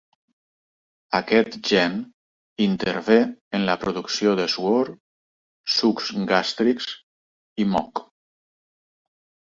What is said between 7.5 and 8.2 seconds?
i moc.